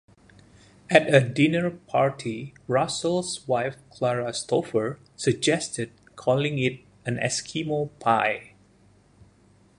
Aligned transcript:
At 0.89 1.13
a 1.13 1.19
dinner 1.21 1.69
party, 1.69 2.55
Russell's 2.67 3.47
wife 3.47 3.75
Clara 3.91 4.33
Stover 4.33 4.97
suggested 5.15 5.91
calling 6.15 6.57
it 6.57 6.79
an 7.05 7.17
Eskimo 7.17 7.91
Pie. 7.99 8.55